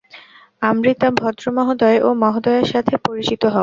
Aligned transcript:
আমৃতা, 0.61 1.07
ভদ্র 1.19 1.45
মহোদয় 1.57 1.97
ও 2.01 2.09
মহোদয়ার 2.23 2.65
সাথে 2.73 2.93
পরিচিত 3.05 3.41
হও। 3.45 3.59